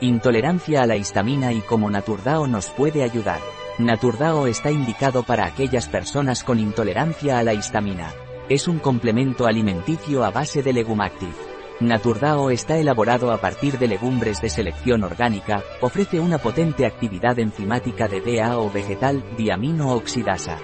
Intolerancia 0.00 0.82
a 0.82 0.86
la 0.86 0.94
histamina 0.94 1.52
y 1.52 1.60
cómo 1.60 1.90
Naturdao 1.90 2.46
nos 2.46 2.70
puede 2.70 3.02
ayudar. 3.02 3.40
Naturdao 3.78 4.46
está 4.46 4.70
indicado 4.70 5.24
para 5.24 5.44
aquellas 5.44 5.88
personas 5.88 6.44
con 6.44 6.60
intolerancia 6.60 7.40
a 7.40 7.42
la 7.42 7.52
histamina. 7.52 8.12
Es 8.48 8.68
un 8.68 8.78
complemento 8.78 9.46
alimenticio 9.46 10.24
a 10.24 10.30
base 10.30 10.62
de 10.62 10.72
Legumactive. 10.72 11.34
Naturdao 11.80 12.50
está 12.50 12.78
elaborado 12.78 13.32
a 13.32 13.38
partir 13.38 13.76
de 13.76 13.88
legumbres 13.88 14.40
de 14.40 14.50
selección 14.50 15.02
orgánica, 15.02 15.64
ofrece 15.80 16.20
una 16.20 16.38
potente 16.38 16.86
actividad 16.86 17.36
enzimática 17.40 18.06
de 18.06 18.20
DAO 18.20 18.70
vegetal, 18.70 19.24
diamino 19.36 19.94
oxidasa, 19.94 20.58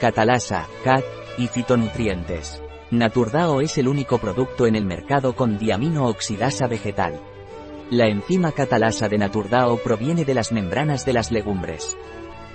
catalasa, 0.00 0.66
CAT, 0.82 1.04
y 1.36 1.48
fitonutrientes. 1.48 2.62
Naturdao 2.90 3.60
es 3.60 3.76
el 3.76 3.88
único 3.88 4.16
producto 4.18 4.66
en 4.66 4.74
el 4.74 4.86
mercado 4.86 5.34
con 5.34 5.58
diamino 5.58 6.06
oxidasa 6.06 6.66
vegetal. 6.66 7.20
La 7.90 8.06
enzima 8.06 8.52
catalasa 8.52 9.10
de 9.10 9.18
Naturdao 9.18 9.76
proviene 9.76 10.24
de 10.24 10.32
las 10.32 10.52
membranas 10.52 11.04
de 11.04 11.12
las 11.12 11.30
legumbres. 11.30 11.98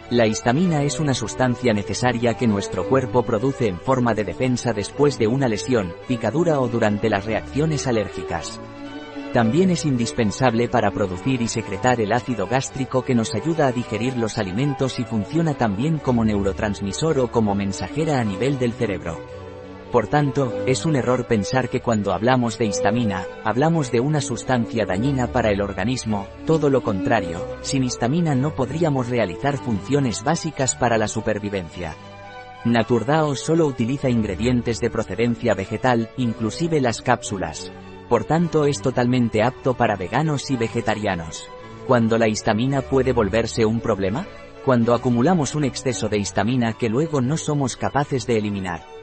La 0.10 0.26
histamina 0.26 0.82
es 0.82 1.00
una 1.00 1.14
sustancia 1.14 1.72
necesaria 1.72 2.34
que 2.34 2.48
nuestro 2.48 2.90
cuerpo 2.90 3.22
produce 3.22 3.68
en 3.68 3.80
forma 3.80 4.16
de 4.16 4.24
defensa 4.24 4.74
después 4.74 5.20
de 5.20 5.28
una 5.28 5.48
lesión, 5.48 5.94
picadura 6.08 6.60
o 6.60 6.68
durante 6.68 7.10
las 7.12 7.26
reacciones 7.26 7.86
alérgicas. 7.86 8.60
También 9.32 9.70
es 9.70 9.86
indispensable 9.86 10.68
para 10.68 10.90
producir 10.90 11.44
y 11.44 11.48
secretar 11.48 12.02
el 12.02 12.12
ácido 12.12 12.48
gástrico 12.48 13.04
que 13.04 13.14
nos 13.14 13.36
ayuda 13.36 13.68
a 13.68 13.72
digerir 13.72 14.18
los 14.18 14.40
alimentos 14.40 15.00
y 15.00 15.04
funciona 15.04 15.54
también 15.54 16.00
como 16.00 16.26
neurotransmisor 16.26 17.20
o 17.20 17.32
como 17.32 17.54
mensajera 17.54 18.20
a 18.20 18.24
nivel 18.24 18.58
del 18.58 18.74
cerebro. 18.74 19.39
Por 19.92 20.08
tanto, 20.08 20.54
es 20.68 20.86
un 20.86 20.96
error 20.96 21.26
pensar 21.26 21.68
que 21.68 21.82
cuando 21.82 22.14
hablamos 22.14 22.60
de 22.60 22.66
histamina, 22.66 23.26
hablamos 23.44 23.92
de 23.92 24.00
una 24.00 24.22
sustancia 24.22 24.86
dañina 24.86 25.32
para 25.32 25.50
el 25.50 25.62
organismo, 25.62 26.28
todo 26.46 26.70
lo 26.70 26.82
contrario, 26.84 27.44
sin 27.62 27.84
histamina 27.84 28.36
no 28.36 28.54
podríamos 28.54 29.10
realizar 29.10 29.58
funciones 29.58 30.24
básicas 30.24 30.76
para 30.76 31.00
la 31.00 31.08
supervivencia. 31.08 31.96
Naturdao 32.66 33.36
solo 33.36 33.66
utiliza 33.66 34.10
ingredientes 34.10 34.80
de 34.80 34.92
procedencia 34.92 35.56
vegetal, 35.56 36.10
inclusive 36.18 36.82
las 36.82 37.02
cápsulas. 37.02 37.72
Por 38.10 38.26
tanto 38.26 38.66
es 38.66 38.82
totalmente 38.82 39.42
apto 39.42 39.74
para 39.74 39.96
veganos 39.96 40.52
y 40.52 40.58
vegetarianos. 40.58 41.48
¿Cuándo 41.88 42.20
la 42.20 42.28
histamina 42.28 42.82
puede 42.82 43.12
volverse 43.12 43.66
un 43.66 43.80
problema? 43.80 44.28
Cuando 44.66 44.94
acumulamos 44.94 45.56
un 45.56 45.64
exceso 45.64 46.10
de 46.10 46.20
histamina 46.20 46.74
que 46.74 46.90
luego 46.90 47.22
no 47.22 47.38
somos 47.38 47.76
capaces 47.76 48.28
de 48.28 48.38
eliminar. 48.38 48.99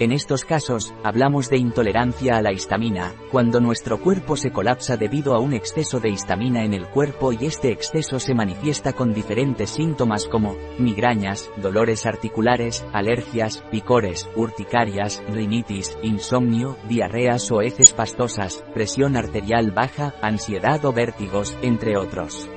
En 0.00 0.10
estos 0.10 0.44
casos, 0.44 0.92
hablamos 1.04 1.48
de 1.50 1.56
intolerancia 1.56 2.36
a 2.36 2.42
la 2.42 2.52
histamina, 2.52 3.14
cuando 3.30 3.60
nuestro 3.60 4.00
cuerpo 4.00 4.36
se 4.36 4.50
colapsa 4.50 4.96
debido 4.96 5.34
a 5.34 5.38
un 5.38 5.54
exceso 5.54 6.00
de 6.00 6.08
histamina 6.08 6.64
en 6.64 6.74
el 6.74 6.88
cuerpo 6.88 7.32
y 7.32 7.46
este 7.46 7.70
exceso 7.70 8.18
se 8.18 8.34
manifiesta 8.34 8.92
con 8.94 9.14
diferentes 9.14 9.70
síntomas 9.70 10.26
como 10.26 10.56
migrañas, 10.80 11.48
dolores 11.58 12.06
articulares, 12.06 12.84
alergias, 12.92 13.62
picores, 13.70 14.28
urticarias, 14.34 15.22
rinitis, 15.28 15.96
insomnio, 16.02 16.76
diarreas 16.88 17.52
o 17.52 17.62
heces 17.62 17.92
pastosas, 17.92 18.64
presión 18.74 19.16
arterial 19.16 19.70
baja, 19.70 20.12
ansiedad 20.22 20.84
o 20.84 20.92
vértigos, 20.92 21.56
entre 21.62 21.96
otros. 21.96 22.50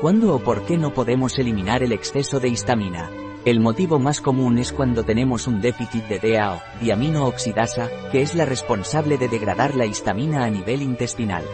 ¿Cuándo 0.00 0.34
o 0.34 0.40
por 0.40 0.66
qué 0.66 0.76
no 0.76 0.92
podemos 0.92 1.38
eliminar 1.38 1.84
el 1.84 1.92
exceso 1.92 2.40
de 2.40 2.48
histamina? 2.48 3.10
El 3.44 3.60
motivo 3.60 3.98
más 3.98 4.22
común 4.22 4.56
es 4.56 4.72
cuando 4.72 5.04
tenemos 5.04 5.46
un 5.46 5.60
déficit 5.60 6.04
de 6.04 6.18
DAO, 6.18 6.62
diamino 6.80 7.26
oxidasa, 7.26 7.90
que 8.10 8.22
es 8.22 8.34
la 8.34 8.46
responsable 8.46 9.18
de 9.18 9.28
degradar 9.28 9.74
la 9.74 9.84
histamina 9.84 10.46
a 10.46 10.50
nivel 10.50 10.80
intestinal. 10.80 11.44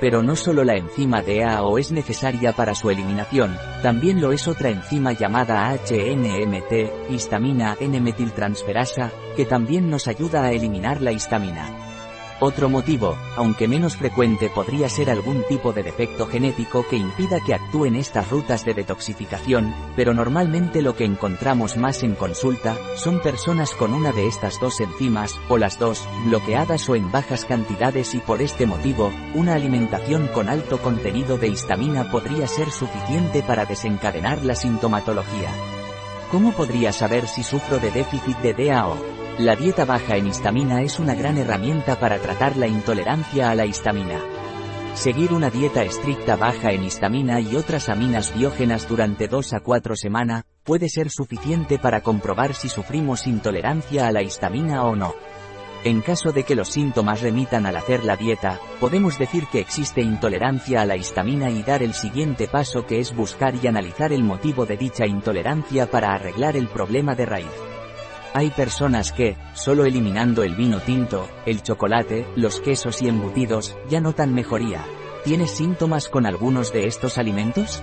Pero 0.00 0.22
no 0.22 0.34
solo 0.34 0.64
la 0.64 0.76
enzima 0.76 1.20
DAO 1.20 1.76
es 1.76 1.92
necesaria 1.92 2.52
para 2.52 2.74
su 2.74 2.88
eliminación, 2.88 3.54
también 3.82 4.22
lo 4.22 4.32
es 4.32 4.48
otra 4.48 4.70
enzima 4.70 5.12
llamada 5.12 5.70
HNMT, 5.74 7.10
histamina 7.10 7.76
N-metiltransferasa, 7.78 9.10
que 9.36 9.44
también 9.44 9.90
nos 9.90 10.08
ayuda 10.08 10.44
a 10.44 10.52
eliminar 10.52 11.02
la 11.02 11.12
histamina. 11.12 11.89
Otro 12.42 12.70
motivo, 12.70 13.18
aunque 13.36 13.68
menos 13.68 13.98
frecuente 13.98 14.48
podría 14.48 14.88
ser 14.88 15.10
algún 15.10 15.42
tipo 15.46 15.74
de 15.74 15.82
defecto 15.82 16.26
genético 16.26 16.86
que 16.88 16.96
impida 16.96 17.38
que 17.44 17.52
actúen 17.52 17.96
estas 17.96 18.30
rutas 18.30 18.64
de 18.64 18.72
detoxificación, 18.72 19.74
pero 19.94 20.14
normalmente 20.14 20.80
lo 20.80 20.96
que 20.96 21.04
encontramos 21.04 21.76
más 21.76 22.02
en 22.02 22.14
consulta, 22.14 22.78
son 22.96 23.20
personas 23.20 23.74
con 23.74 23.92
una 23.92 24.12
de 24.12 24.26
estas 24.26 24.58
dos 24.58 24.80
enzimas, 24.80 25.38
o 25.50 25.58
las 25.58 25.78
dos, 25.78 26.08
bloqueadas 26.24 26.88
o 26.88 26.96
en 26.96 27.12
bajas 27.12 27.44
cantidades 27.44 28.14
y 28.14 28.20
por 28.20 28.40
este 28.40 28.64
motivo, 28.64 29.12
una 29.34 29.52
alimentación 29.52 30.26
con 30.28 30.48
alto 30.48 30.78
contenido 30.78 31.36
de 31.36 31.48
histamina 31.48 32.10
podría 32.10 32.46
ser 32.46 32.70
suficiente 32.70 33.42
para 33.42 33.66
desencadenar 33.66 34.42
la 34.46 34.54
sintomatología. 34.54 35.50
¿Cómo 36.30 36.52
podría 36.52 36.92
saber 36.94 37.28
si 37.28 37.42
sufro 37.42 37.78
de 37.80 37.90
déficit 37.90 38.38
de 38.38 38.54
DAO? 38.54 39.19
La 39.38 39.56
dieta 39.56 39.84
baja 39.84 40.16
en 40.16 40.26
histamina 40.26 40.82
es 40.82 40.98
una 40.98 41.14
gran 41.14 41.38
herramienta 41.38 41.98
para 41.98 42.18
tratar 42.18 42.56
la 42.56 42.66
intolerancia 42.66 43.50
a 43.50 43.54
la 43.54 43.64
histamina. 43.64 44.20
Seguir 44.94 45.32
una 45.32 45.48
dieta 45.48 45.82
estricta 45.82 46.36
baja 46.36 46.72
en 46.72 46.84
histamina 46.84 47.40
y 47.40 47.56
otras 47.56 47.88
aminas 47.88 48.34
biógenas 48.36 48.86
durante 48.86 49.28
2 49.28 49.54
a 49.54 49.60
4 49.60 49.96
semanas 49.96 50.44
puede 50.62 50.90
ser 50.90 51.08
suficiente 51.10 51.78
para 51.78 52.02
comprobar 52.02 52.54
si 52.54 52.68
sufrimos 52.68 53.26
intolerancia 53.26 54.08
a 54.08 54.12
la 54.12 54.22
histamina 54.22 54.84
o 54.84 54.94
no. 54.94 55.14
En 55.84 56.02
caso 56.02 56.32
de 56.32 56.42
que 56.42 56.54
los 56.54 56.68
síntomas 56.68 57.22
remitan 57.22 57.64
al 57.64 57.76
hacer 57.76 58.04
la 58.04 58.16
dieta, 58.16 58.60
podemos 58.78 59.18
decir 59.18 59.46
que 59.50 59.60
existe 59.60 60.02
intolerancia 60.02 60.82
a 60.82 60.84
la 60.84 60.96
histamina 60.96 61.48
y 61.48 61.62
dar 61.62 61.82
el 61.82 61.94
siguiente 61.94 62.46
paso 62.46 62.84
que 62.84 63.00
es 63.00 63.16
buscar 63.16 63.54
y 63.54 63.66
analizar 63.66 64.12
el 64.12 64.22
motivo 64.22 64.66
de 64.66 64.76
dicha 64.76 65.06
intolerancia 65.06 65.90
para 65.90 66.12
arreglar 66.12 66.56
el 66.56 66.68
problema 66.68 67.14
de 67.14 67.24
raíz. 67.24 67.69
Hay 68.32 68.50
personas 68.50 69.10
que, 69.10 69.36
solo 69.54 69.84
eliminando 69.84 70.44
el 70.44 70.54
vino 70.54 70.78
tinto, 70.80 71.28
el 71.46 71.62
chocolate, 71.62 72.26
los 72.36 72.60
quesos 72.60 73.02
y 73.02 73.08
embutidos, 73.08 73.76
ya 73.88 74.00
notan 74.00 74.32
mejoría. 74.32 74.84
¿Tienes 75.24 75.50
síntomas 75.50 76.08
con 76.08 76.26
algunos 76.26 76.72
de 76.72 76.86
estos 76.86 77.18
alimentos? 77.18 77.82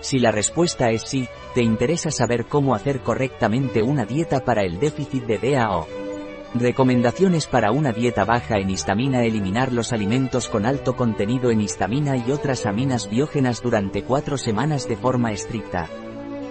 Si 0.00 0.20
la 0.20 0.30
respuesta 0.30 0.90
es 0.90 1.02
sí, 1.02 1.28
te 1.54 1.62
interesa 1.62 2.12
saber 2.12 2.46
cómo 2.46 2.76
hacer 2.76 3.00
correctamente 3.00 3.82
una 3.82 4.04
dieta 4.04 4.44
para 4.44 4.62
el 4.62 4.78
déficit 4.78 5.24
de 5.24 5.38
DAO. 5.38 5.88
Recomendaciones 6.54 7.46
para 7.46 7.72
una 7.72 7.92
dieta 7.92 8.24
baja 8.24 8.58
en 8.58 8.70
histamina 8.70 9.24
Eliminar 9.24 9.72
los 9.72 9.92
alimentos 9.92 10.48
con 10.48 10.64
alto 10.64 10.94
contenido 10.96 11.50
en 11.50 11.60
histamina 11.60 12.16
y 12.16 12.30
otras 12.30 12.66
aminas 12.66 13.10
biógenas 13.10 13.62
durante 13.62 14.02
cuatro 14.04 14.36
semanas 14.36 14.86
de 14.86 14.96
forma 14.96 15.32
estricta. 15.32 15.88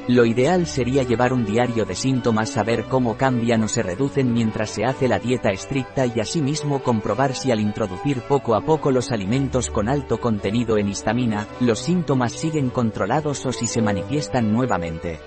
Lo 0.07 0.25
ideal 0.25 0.65
sería 0.65 1.03
llevar 1.03 1.31
un 1.31 1.45
diario 1.45 1.85
de 1.85 1.93
síntomas, 1.93 2.49
saber 2.49 2.85
cómo 2.85 3.17
cambian 3.17 3.63
o 3.63 3.67
se 3.67 3.83
reducen 3.83 4.33
mientras 4.33 4.71
se 4.71 4.83
hace 4.83 5.07
la 5.07 5.19
dieta 5.19 5.51
estricta 5.51 6.07
y 6.07 6.19
asimismo 6.19 6.81
comprobar 6.81 7.35
si 7.35 7.51
al 7.51 7.59
introducir 7.59 8.21
poco 8.21 8.55
a 8.55 8.61
poco 8.61 8.89
los 8.91 9.11
alimentos 9.11 9.69
con 9.69 9.87
alto 9.87 10.19
contenido 10.19 10.77
en 10.79 10.89
histamina, 10.89 11.47
los 11.59 11.79
síntomas 11.79 12.33
siguen 12.33 12.71
controlados 12.71 13.45
o 13.45 13.51
si 13.51 13.67
se 13.67 13.81
manifiestan 13.81 14.51
nuevamente. 14.51 15.19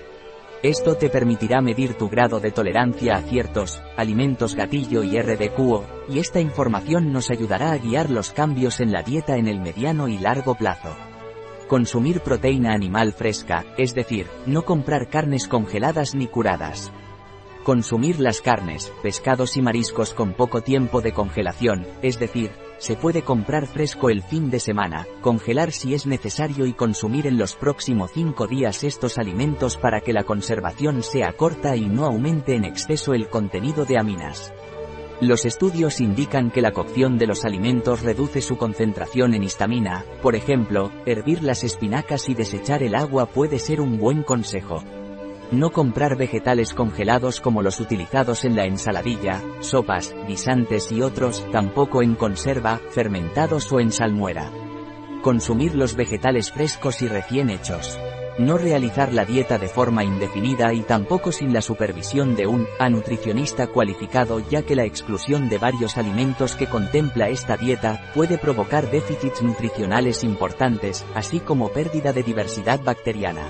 Esto 0.61 0.95
te 0.95 1.09
permitirá 1.09 1.61
medir 1.61 1.93
tu 1.93 2.09
grado 2.09 2.39
de 2.39 2.51
tolerancia 2.51 3.15
a 3.15 3.21
ciertos 3.21 3.81
alimentos 3.95 4.55
gatillo 4.55 5.03
y 5.03 5.17
RDQO, 5.17 5.85
y 6.09 6.19
esta 6.19 6.41
información 6.41 7.13
nos 7.13 7.29
ayudará 7.29 7.71
a 7.71 7.77
guiar 7.77 8.09
los 8.09 8.31
cambios 8.31 8.81
en 8.81 8.91
la 8.91 9.03
dieta 9.03 9.37
en 9.37 9.47
el 9.47 9.61
mediano 9.61 10.07
y 10.07 10.17
largo 10.17 10.55
plazo. 10.55 10.95
Consumir 11.67 12.21
proteína 12.21 12.73
animal 12.73 13.11
fresca, 13.11 13.65
es 13.75 13.95
decir, 13.95 14.27
no 14.45 14.65
comprar 14.65 15.09
carnes 15.09 15.47
congeladas 15.47 16.13
ni 16.13 16.27
curadas. 16.27 16.91
Consumir 17.63 18.19
las 18.19 18.39
carnes, 18.41 18.93
pescados 19.01 19.57
y 19.57 19.63
mariscos 19.63 20.13
con 20.13 20.33
poco 20.33 20.61
tiempo 20.61 21.01
de 21.01 21.11
congelación, 21.11 21.87
es 22.03 22.19
decir, 22.19 22.51
se 22.77 22.95
puede 22.95 23.23
comprar 23.23 23.65
fresco 23.65 24.11
el 24.11 24.21
fin 24.21 24.51
de 24.51 24.59
semana, 24.59 25.07
congelar 25.21 25.71
si 25.71 25.95
es 25.95 26.05
necesario 26.05 26.67
y 26.67 26.73
consumir 26.73 27.25
en 27.25 27.39
los 27.39 27.55
próximos 27.55 28.11
5 28.13 28.45
días 28.45 28.83
estos 28.83 29.17
alimentos 29.17 29.75
para 29.75 30.01
que 30.01 30.13
la 30.13 30.23
conservación 30.23 31.01
sea 31.01 31.33
corta 31.33 31.75
y 31.75 31.87
no 31.87 32.05
aumente 32.05 32.55
en 32.55 32.65
exceso 32.65 33.15
el 33.15 33.27
contenido 33.27 33.85
de 33.85 33.97
aminas. 33.97 34.53
Los 35.21 35.45
estudios 35.45 36.01
indican 36.01 36.51
que 36.51 36.61
la 36.61 36.71
cocción 36.71 37.17
de 37.17 37.25
los 37.25 37.45
alimentos 37.45 38.01
reduce 38.01 38.41
su 38.41 38.57
concentración 38.57 39.33
en 39.33 39.43
histamina, 39.43 40.03
por 40.21 40.35
ejemplo, 40.35 40.91
hervir 41.05 41.41
las 41.41 41.63
espinacas 41.63 42.27
y 42.27 42.33
desechar 42.33 42.83
el 42.83 42.95
agua 42.95 43.25
puede 43.25 43.57
ser 43.59 43.79
un 43.79 43.97
buen 43.97 44.23
consejo. 44.23 44.83
No 45.51 45.71
comprar 45.71 46.17
vegetales 46.17 46.73
congelados 46.73 47.39
como 47.39 47.61
los 47.61 47.79
utilizados 47.79 48.43
en 48.43 48.57
la 48.57 48.65
ensaladilla, 48.65 49.41
sopas, 49.61 50.13
guisantes 50.27 50.91
y 50.91 51.01
otros, 51.01 51.45
tampoco 51.49 52.01
en 52.01 52.15
conserva, 52.15 52.81
fermentados 52.89 53.71
o 53.71 53.79
en 53.79 53.93
salmuera. 53.93 54.51
Consumir 55.21 55.75
los 55.75 55.95
vegetales 55.95 56.51
frescos 56.51 57.01
y 57.01 57.07
recién 57.07 57.49
hechos. 57.49 57.97
No 58.37 58.57
realizar 58.57 59.13
la 59.13 59.23
dieta 59.23 59.57
de 59.57 59.69
forma 59.69 60.03
indefinida 60.03 60.73
y 60.73 60.81
tampoco 60.81 61.31
sin 61.31 61.53
la 61.53 61.61
supervisión 61.61 62.35
de 62.35 62.47
un 62.47 62.67
a 62.79 62.89
nutricionista 62.89 63.67
cualificado 63.67 64.41
ya 64.49 64.63
que 64.63 64.75
la 64.75 64.83
exclusión 64.83 65.47
de 65.47 65.57
varios 65.57 65.95
alimentos 65.95 66.55
que 66.55 66.67
contempla 66.67 67.29
esta 67.29 67.55
dieta 67.55 68.11
puede 68.13 68.37
provocar 68.37 68.91
déficits 68.91 69.41
nutricionales 69.41 70.25
importantes, 70.25 71.05
así 71.15 71.39
como 71.39 71.69
pérdida 71.69 72.11
de 72.11 72.23
diversidad 72.23 72.81
bacteriana. 72.83 73.49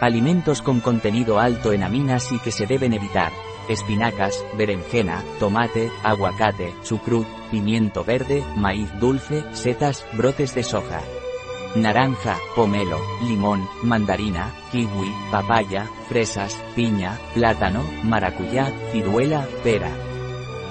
Alimentos 0.00 0.62
con 0.62 0.80
contenido 0.80 1.38
alto 1.38 1.72
en 1.72 1.84
aminas 1.84 2.32
y 2.32 2.40
que 2.40 2.50
se 2.50 2.66
deben 2.66 2.94
evitar. 2.94 3.30
Espinacas, 3.68 4.44
berenjena, 4.56 5.22
tomate, 5.38 5.92
aguacate, 6.02 6.74
chucrut, 6.82 7.26
pimiento 7.52 8.02
verde, 8.02 8.42
maíz 8.56 8.88
dulce, 8.98 9.44
setas, 9.52 10.04
brotes 10.16 10.56
de 10.56 10.64
soja 10.64 11.02
naranja, 11.82 12.36
pomelo, 12.54 13.00
limón, 13.22 13.68
mandarina, 13.82 14.52
kiwi, 14.70 15.12
papaya, 15.30 15.88
fresas, 16.08 16.56
piña, 16.74 17.18
plátano, 17.34 17.82
maracuyá, 18.04 18.72
ciruela, 18.92 19.46
pera. 19.62 19.90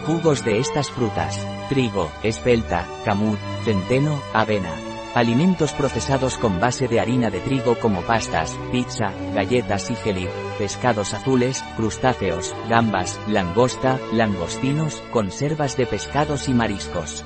Jugos 0.05 0.43
de 0.45 0.59
estas 0.59 0.89
frutas, 0.89 1.45
trigo, 1.69 2.09
espelta, 2.23 2.85
camut, 3.03 3.39
centeno, 3.63 4.21
avena. 4.33 4.73
Alimentos 5.15 5.73
procesados 5.73 6.37
con 6.37 6.59
base 6.59 6.87
de 6.87 6.99
harina 6.99 7.29
de 7.29 7.39
trigo 7.39 7.79
como 7.79 8.01
pastas, 8.01 8.57
pizza, 8.71 9.11
galletas 9.33 9.89
y 9.89 9.95
gelí, 9.95 10.27
pescados 10.59 11.13
azules, 11.13 11.63
crustáceos, 11.75 12.55
gambas, 12.69 13.19
langosta, 13.27 13.99
langostinos, 14.13 15.01
conservas 15.11 15.75
de 15.75 15.87
pescados 15.87 16.47
y 16.49 16.53
mariscos 16.53 17.25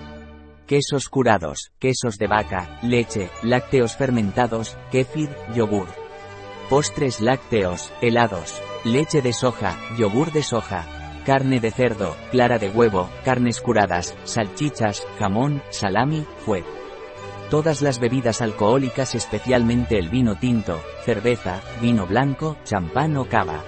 quesos 0.71 1.09
curados, 1.09 1.73
quesos 1.79 2.18
de 2.18 2.27
vaca, 2.27 2.79
leche, 2.81 3.29
lácteos 3.44 3.97
fermentados, 3.97 4.77
kéfir, 4.89 5.29
yogur. 5.53 5.89
Postres 6.69 7.19
lácteos, 7.19 7.91
helados, 8.01 8.62
leche 8.85 9.21
de 9.21 9.33
soja, 9.33 9.77
yogur 9.97 10.31
de 10.31 10.44
soja, 10.44 10.85
carne 11.25 11.59
de 11.59 11.71
cerdo, 11.71 12.15
clara 12.31 12.57
de 12.57 12.69
huevo, 12.69 13.09
carnes 13.25 13.59
curadas, 13.59 14.15
salchichas, 14.23 15.06
jamón, 15.19 15.62
salami, 15.71 16.25
fuet. 16.45 16.63
Todas 17.50 17.81
las 17.81 18.00
bebidas 18.00 18.41
alcohólicas 18.41 19.13
especialmente 19.13 20.00
el 20.00 20.07
vino 20.07 20.39
tinto, 20.39 20.81
cerveza, 21.03 21.59
vino 21.81 22.07
blanco, 22.07 22.56
champán 22.63 23.18
o 23.18 23.27
cava. 23.27 23.62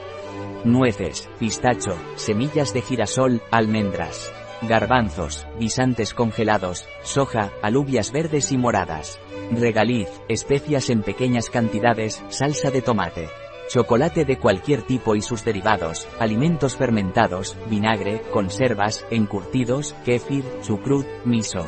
Nueces, 0.63 1.29
pistacho, 1.37 1.97
semillas 2.15 2.73
de 2.73 2.81
girasol, 2.81 3.41
almendras 3.51 4.31
garbanzos, 4.67 5.47
guisantes 5.59 6.13
congelados, 6.13 6.87
soja, 7.03 7.51
alubias 7.61 8.11
verdes 8.11 8.51
y 8.51 8.57
moradas, 8.57 9.19
regaliz, 9.51 10.09
especias 10.27 10.89
en 10.89 11.01
pequeñas 11.01 11.49
cantidades, 11.49 12.23
salsa 12.29 12.71
de 12.71 12.81
tomate, 12.81 13.29
chocolate 13.69 14.25
de 14.25 14.37
cualquier 14.37 14.81
tipo 14.83 15.15
y 15.15 15.21
sus 15.21 15.43
derivados, 15.43 16.07
alimentos 16.19 16.75
fermentados, 16.75 17.57
vinagre, 17.69 18.21
conservas, 18.31 19.05
encurtidos, 19.09 19.95
kéfir, 20.05 20.43
chucrut, 20.61 21.05
miso. 21.25 21.65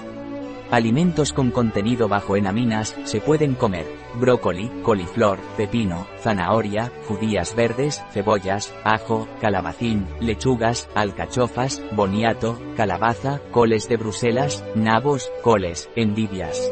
Alimentos 0.72 1.32
con 1.32 1.52
contenido 1.52 2.08
bajo 2.08 2.36
en 2.36 2.48
aminas, 2.48 2.96
se 3.04 3.22
pueden 3.22 3.54
comer, 3.54 3.86
brócoli, 4.16 4.70
coliflor, 4.82 5.40
pepino, 5.58 6.08
zanahoria, 6.20 6.92
judías 7.08 7.56
verdes, 7.56 8.04
cebollas, 8.12 8.74
ajo, 8.84 9.28
calabacín, 9.40 10.08
lechugas, 10.20 10.90
alcachofas, 10.96 11.84
boniato, 11.92 12.60
calabaza, 12.76 13.42
coles 13.52 13.88
de 13.88 13.98
Bruselas, 13.98 14.64
nabos, 14.74 15.32
coles, 15.44 15.90
endivias. 15.96 16.72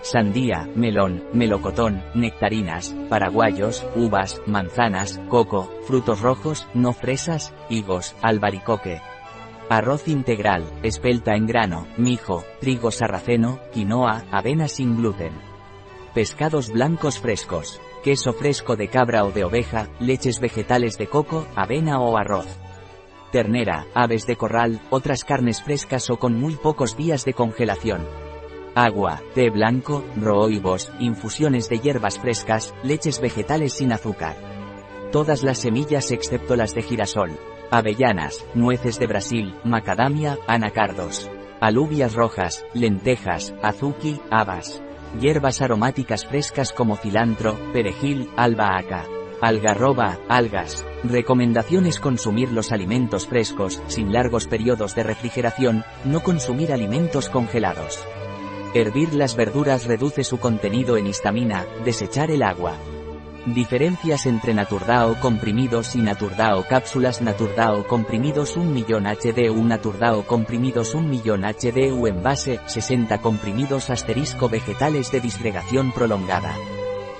Sandía, 0.00 0.66
melón, 0.74 1.24
melocotón, 1.34 2.02
nectarinas, 2.14 2.96
paraguayos, 3.10 3.84
uvas, 3.94 4.40
manzanas, 4.46 5.20
coco, 5.28 5.70
frutos 5.86 6.20
rojos, 6.20 6.66
no 6.72 6.94
fresas, 6.94 7.52
higos, 7.68 8.14
albaricoque, 8.22 9.02
Arroz 9.70 10.08
integral, 10.08 10.64
espelta 10.82 11.34
en 11.34 11.46
grano, 11.46 11.86
mijo, 11.98 12.42
trigo 12.58 12.90
sarraceno, 12.90 13.60
quinoa, 13.70 14.24
avena 14.30 14.66
sin 14.66 14.96
gluten. 14.96 15.32
Pescados 16.14 16.70
blancos 16.70 17.18
frescos, 17.18 17.78
queso 18.02 18.32
fresco 18.32 18.76
de 18.76 18.88
cabra 18.88 19.24
o 19.26 19.30
de 19.30 19.44
oveja, 19.44 19.90
leches 20.00 20.40
vegetales 20.40 20.96
de 20.96 21.08
coco, 21.08 21.46
avena 21.54 22.00
o 22.00 22.16
arroz. 22.16 22.46
Ternera, 23.30 23.86
aves 23.92 24.26
de 24.26 24.36
corral, 24.36 24.80
otras 24.88 25.22
carnes 25.22 25.62
frescas 25.62 26.08
o 26.08 26.18
con 26.18 26.40
muy 26.40 26.54
pocos 26.56 26.96
días 26.96 27.26
de 27.26 27.34
congelación. 27.34 28.08
Agua, 28.74 29.20
té 29.34 29.50
blanco, 29.50 30.02
roibos, 30.16 30.90
infusiones 30.98 31.68
de 31.68 31.80
hierbas 31.80 32.18
frescas, 32.18 32.74
leches 32.82 33.20
vegetales 33.20 33.74
sin 33.74 33.92
azúcar. 33.92 34.34
Todas 35.12 35.42
las 35.42 35.58
semillas 35.58 36.10
excepto 36.10 36.56
las 36.56 36.74
de 36.74 36.82
girasol, 36.82 37.38
avellanas, 37.70 38.44
nueces 38.54 38.98
de 38.98 39.06
Brasil, 39.06 39.54
macadamia, 39.64 40.38
anacardos, 40.46 41.30
alubias 41.60 42.14
rojas, 42.14 42.64
lentejas, 42.74 43.54
azuki, 43.62 44.20
habas, 44.30 44.82
hierbas 45.20 45.60
aromáticas 45.62 46.26
frescas 46.26 46.72
como 46.72 46.96
cilantro, 46.96 47.58
perejil, 47.72 48.30
albahaca, 48.36 49.04
algarroba, 49.40 50.18
algas. 50.28 50.84
Recomendaciones 51.04 52.00
consumir 52.00 52.50
los 52.50 52.72
alimentos 52.72 53.26
frescos, 53.26 53.80
sin 53.86 54.12
largos 54.12 54.46
periodos 54.48 54.94
de 54.94 55.04
refrigeración, 55.04 55.84
no 56.04 56.22
consumir 56.22 56.72
alimentos 56.72 57.28
congelados. 57.28 58.04
Hervir 58.74 59.14
las 59.14 59.36
verduras 59.36 59.86
reduce 59.86 60.24
su 60.24 60.38
contenido 60.38 60.96
en 60.96 61.06
histamina, 61.06 61.64
desechar 61.84 62.30
el 62.30 62.42
agua. 62.42 62.74
Diferencias 63.54 64.26
entre 64.26 64.52
Naturdao 64.52 65.18
comprimidos 65.20 65.96
y 65.96 66.02
Naturdao 66.02 66.64
cápsulas 66.68 67.22
Naturdao 67.22 67.86
comprimidos 67.86 68.56
1 68.56 68.70
millón 68.70 69.04
HDU 69.04 69.64
Naturdao 69.64 70.26
comprimidos 70.26 70.94
1 70.94 71.08
millón 71.08 71.44
HDU 71.44 72.06
en 72.06 72.22
base 72.22 72.60
60 72.66 73.18
comprimidos 73.22 73.88
asterisco 73.88 74.50
vegetales 74.50 75.10
de 75.12 75.20
disgregación 75.20 75.92
prolongada. 75.92 76.54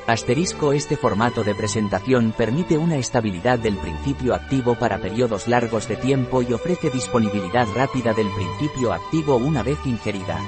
Asterisco 0.06 0.72
Este 0.72 0.96
formato 0.96 1.44
de 1.44 1.54
presentación 1.54 2.32
permite 2.36 2.76
una 2.76 2.96
estabilidad 2.96 3.58
del 3.58 3.76
principio 3.76 4.34
activo 4.34 4.74
para 4.74 4.98
periodos 4.98 5.48
largos 5.48 5.88
de 5.88 5.96
tiempo 5.96 6.42
y 6.42 6.52
ofrece 6.52 6.90
disponibilidad 6.90 7.66
rápida 7.74 8.12
del 8.12 8.28
principio 8.28 8.92
activo 8.92 9.36
una 9.36 9.62
vez 9.62 9.78
ingerida. 9.86 10.38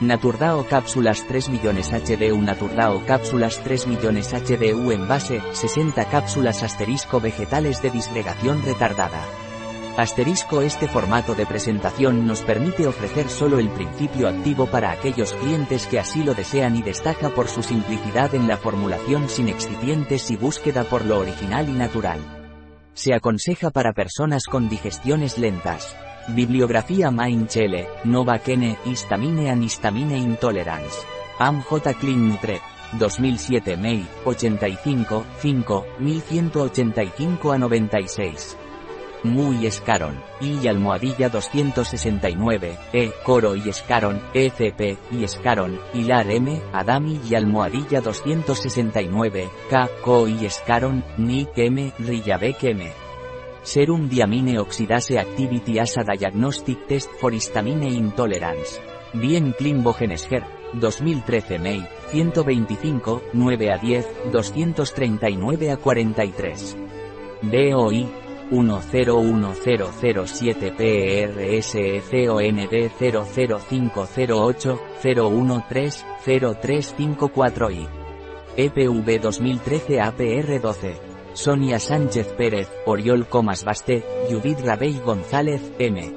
Naturdao 0.00 0.66
cápsulas 0.68 1.24
3 1.26 1.48
millones 1.48 1.88
HDU 1.88 2.42
Naturdao 2.42 3.02
cápsulas 3.06 3.58
3 3.64 3.86
millones 3.86 4.34
HDU 4.34 4.90
en 4.92 5.08
base, 5.08 5.40
60 5.52 6.04
cápsulas 6.10 6.62
asterisco 6.62 7.18
vegetales 7.18 7.80
de 7.80 7.88
disgregación 7.88 8.62
retardada. 8.62 9.24
Asterisco 9.96 10.60
Este 10.60 10.86
formato 10.86 11.34
de 11.34 11.46
presentación 11.46 12.26
nos 12.26 12.42
permite 12.42 12.86
ofrecer 12.86 13.30
solo 13.30 13.58
el 13.58 13.70
principio 13.70 14.28
activo 14.28 14.66
para 14.66 14.90
aquellos 14.90 15.32
clientes 15.32 15.86
que 15.86 15.98
así 15.98 16.22
lo 16.22 16.34
desean 16.34 16.76
y 16.76 16.82
destaca 16.82 17.30
por 17.30 17.48
su 17.48 17.62
simplicidad 17.62 18.34
en 18.34 18.46
la 18.46 18.58
formulación 18.58 19.30
sin 19.30 19.48
excipientes 19.48 20.30
y 20.30 20.36
búsqueda 20.36 20.84
por 20.84 21.06
lo 21.06 21.20
original 21.20 21.70
y 21.70 21.72
natural. 21.72 22.20
Se 22.92 23.14
aconseja 23.14 23.70
para 23.70 23.94
personas 23.94 24.44
con 24.44 24.68
digestiones 24.68 25.38
lentas. 25.38 25.96
Bibliografía 26.28 27.10
Main 27.10 27.46
Chele, 27.46 27.88
Nova 28.04 28.38
Kene, 28.38 28.78
Histamine 28.84 29.50
and 29.50 29.62
Histamine 29.62 30.16
Intolerance. 30.18 30.96
Am 31.38 31.62
J. 31.62 31.94
Clean 31.94 32.28
Nutre. 32.28 32.60
2007 32.98 33.76
May, 33.76 34.06
85, 34.24 35.24
5, 35.40 35.86
1185 35.98 37.52
a 37.52 37.58
96. 37.58 38.56
Muy 39.22 39.66
Escaron, 39.66 40.22
y 40.40 40.66
almohadilla 40.68 41.28
269, 41.28 42.78
E, 42.92 43.12
Coro 43.24 43.56
y 43.56 43.68
Escaron, 43.68 44.20
ECP, 44.34 44.98
y 45.10 45.24
Escaron, 45.24 45.80
Hilar 45.94 46.30
M, 46.30 46.60
Adami 46.72 47.20
y 47.28 47.34
almohadilla 47.34 48.00
269, 48.00 49.48
K, 49.68 49.88
Co 50.02 50.28
y 50.28 50.46
Escaron, 50.46 51.04
Nick 51.16 51.56
M, 51.56 51.92
Rillabek 51.98 52.64
M. 52.64 53.05
Serum 53.66 54.08
Diamine 54.08 54.60
Oxidase 54.60 55.18
Activity 55.18 55.80
ASA 55.80 56.04
Diagnostic 56.04 56.86
Test 56.86 57.10
for 57.18 57.34
Histamine 57.34 57.88
Intolerance. 57.88 58.80
Bien 59.12 59.52
Klimbogenesher, 59.58 60.44
2013 60.80 61.58
May, 61.58 61.84
125, 62.12 63.22
9 63.32 63.68
a 63.68 63.78
10, 63.80 64.04
239 64.30 65.72
a 65.72 65.76
43. 65.76 66.76
DOI, 67.42 68.08
101007 68.52 69.90
PRSECOND 72.96 74.06
00508 74.14 74.78
013 75.02 76.04
0354I. 76.24 77.88
EPV 78.56 79.20
2013 79.20 79.98
APR 79.98 80.60
12. 80.60 81.05
Sonia 81.36 81.78
Sánchez 81.78 82.28
Pérez, 82.28 82.66
Oriol 82.86 83.28
Comas 83.28 83.62
Basté, 83.62 84.02
Judith 84.30 84.60
Rabey 84.64 84.98
González, 85.04 85.60
M. 85.78 86.14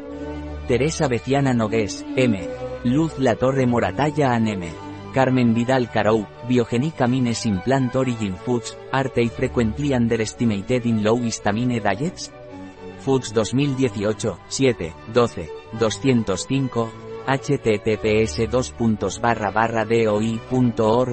Teresa 0.66 1.10
Beciana 1.10 1.54
Nogués, 1.54 2.06
M. 2.16 2.40
Luz 2.86 3.20
La 3.20 3.36
Torre 3.36 3.68
Moratalla 3.68 4.34
An 4.34 4.48
M. 4.48 4.64
Carmen 5.14 5.54
Vidal 5.54 5.90
Carou, 5.90 6.26
Biogenic 6.48 7.02
Amines 7.02 7.46
Implant 7.46 7.94
Origin 7.98 8.38
Foods, 8.38 8.78
are 8.94 9.10
they 9.10 9.28
frequently 9.28 9.94
underestimated 9.94 10.86
in 10.86 11.04
low 11.04 11.18
histamine 11.18 11.82
diets? 11.82 12.32
Foods 13.02 13.34
2018, 13.34 14.38
7, 14.48 14.94
12, 15.12 15.50
205, 15.78 17.09
https 17.30 18.50
doi.org 18.50 19.22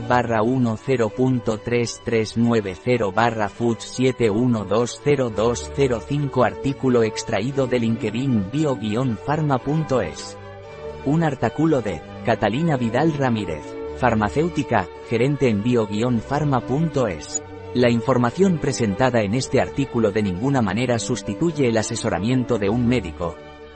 barra 0.08 0.40
10.3390 0.40 3.12
barra 3.12 3.50
foods 3.50 3.98
71202005 3.98 6.46
artículo 6.46 7.02
extraído 7.02 7.66
de 7.66 7.80
LinkedIn 7.80 8.50
bio-pharma.es. 8.50 10.38
Un 11.04 11.22
artículo 11.22 11.82
de 11.82 12.00
Catalina 12.24 12.78
Vidal 12.78 13.12
Ramírez, 13.12 13.76
farmacéutica, 13.98 14.88
gerente 15.10 15.50
en 15.50 15.62
bio-pharma.es. 15.62 17.42
La 17.74 17.90
información 17.90 18.56
presentada 18.56 19.20
en 19.20 19.34
este 19.34 19.60
artículo 19.60 20.12
de 20.12 20.22
ninguna 20.22 20.62
manera 20.62 20.98
sustituye 20.98 21.68
el 21.68 21.76
asesoramiento 21.76 22.58
de 22.58 22.70
un 22.70 22.88
médico, 22.88 23.36